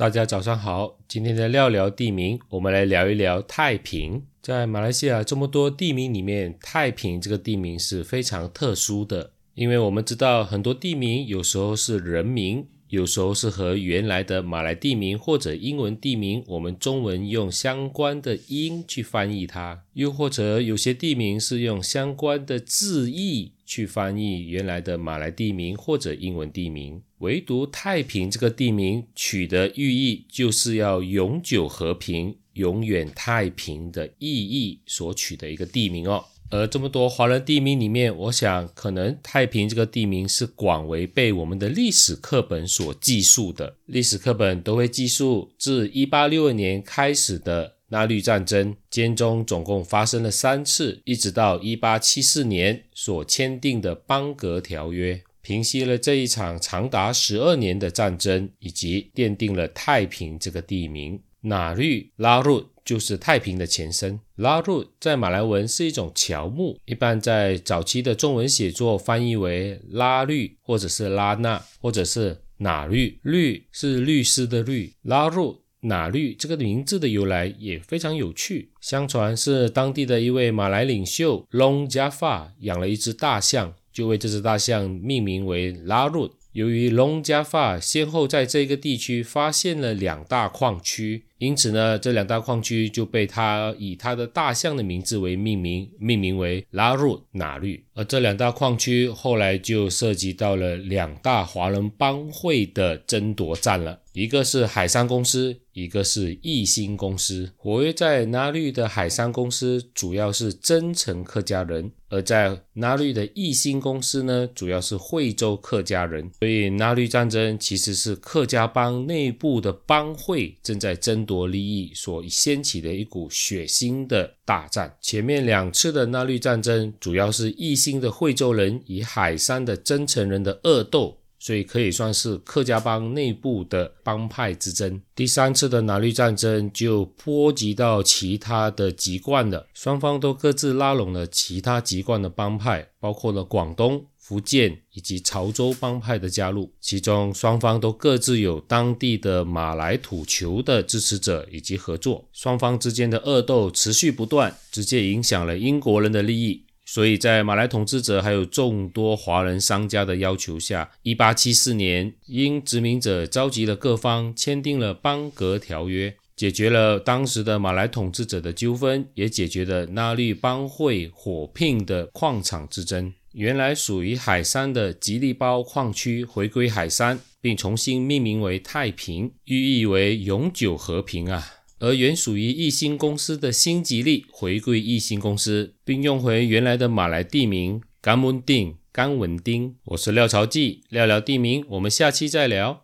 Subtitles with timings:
[0.00, 4.22] 大家早上好，今天的聊聊地名，我们来聊一聊太平。
[4.40, 12.66] 在马来西亚这么多地名里面，太平这个地名是非常特殊的，因为我们知道很多地名有时候是人名。
[12.90, 27.00] 有时候是和原来的马来地名或者英文地名，我们中文用相关的音去翻译它；又或者有些地名是用相关的字义去翻译原来的马来地名或者英文地名。
[27.18, 36.24] 唯独太平这个地名取的寓意，就是要永久和平、永远太平的意义所取的一个地名哦。
[36.50, 43.76] 而这么多华人地名里面，我想可能太平这个地名是广为被我们的历史课本所记述的。
[43.86, 61.20] 历史课本都会记述，自一八六二年开始的纳律战争，间中总共发生了三次，一直到一八七四年所签订的邦格条约，平息了这一场长达十二年的战争，以及奠定了太平这个地名。
[61.42, 64.20] 纳律拉入就是太平的前身。
[64.36, 73.18] 拉入在马来文是一种乔木，一般在早期的中文写作翻译为拉律，或者是拉纳，或者是纳律。
[73.22, 74.94] 律是律师的律。
[75.02, 78.72] 拉入纳律这个名字的由来也非常有趣。
[78.80, 86.30] 相传是当地的一位马来领袖 Long Jaffa 养了一只大象，就为这只大象命名为拉入。
[86.52, 97.82] 由于龙加发先后在这个地区发现了两大矿区，因此呢，这两大矿区就被他以他的大象的名字为命名，命名为拉入纳律。
[97.94, 104.00] 而这两大矿区后来就涉及到了两大华人帮会的争夺战了。
[104.12, 107.52] 一个是海山公司，一个是义兴公司。
[107.56, 116.28] 活跃在纳律的海山公司主要是真诚客家人，而在纳律的义兴公司呢，主要是惠州客家人。
[116.40, 124.96] 所以纳律战争其实是客家帮内部的帮会正在争夺利益所掀起的一股血腥的大战。
[125.00, 131.18] 前面两次的那律战争主要是义兴的惠州人与海山的真诚人的恶斗。
[131.42, 135.00] 所以可以算是客家帮内部的帮派之争。
[135.14, 146.72] 第三次的拿律战争就波及到其他的籍贯了，双方都各自拉拢了其他籍贯的帮派，包括了广东、福建以及潮州帮派的加入。
[146.80, 156.66] 其中双方都各自有当地的马来土球的支持者以及合作，双方之间的恶斗持续不断，直接影响了英国人的利益。
[156.84, 173.12] 所以在马来统治者还有众多华人商家的要求下，一八七四年，英殖民者召集了各方，签订了邦格条约，解决了当时的马来统治者的纠纷，也解决了那律帮会火拼的矿场之争。
[173.32, 181.46] 原来属于海山的吉利包矿区回归海山，并重新命名为太平，寓意为永久和平啊。
[181.78, 189.76] 而原属于亿鑫公司的新吉利回归亿鑫公司，并用回原来的马来地名甘文丁、甘文丁。
[189.84, 192.78] 我是廖朝记，廖聊地名，我们下期再聊。